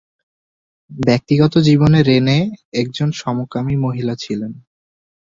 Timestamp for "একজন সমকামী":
2.73-3.75